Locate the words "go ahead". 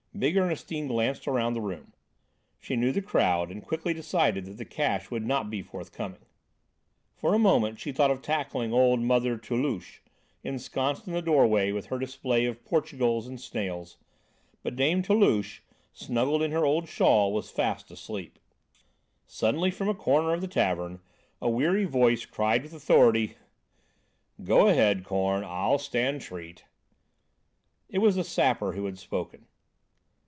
24.43-25.05